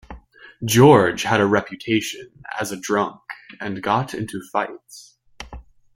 [0.65, 3.21] George had a reputation as a drunk
[3.59, 5.19] and got into fights.